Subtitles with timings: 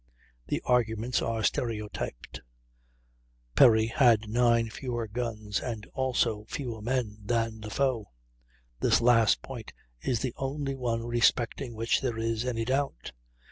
[0.47, 2.41] The arguments are stereotyped:
[3.55, 8.07] Perry had 9 fewer guns, and also fewer men than the foe.
[8.79, 13.11] This last point is the only one respecting which there is any doubt.